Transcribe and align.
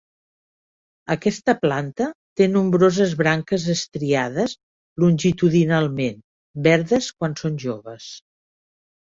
Aquesta 1.15 1.53
planta 1.65 2.07
té 2.41 2.47
nombroses 2.53 3.13
branques 3.21 3.67
estriades 3.75 4.57
longitudinalment, 5.05 6.19
verdes 6.71 7.13
quan 7.21 7.39
són 7.45 7.65
joves. 7.67 8.11